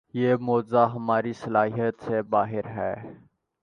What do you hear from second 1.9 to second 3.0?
سے باہر ہے۔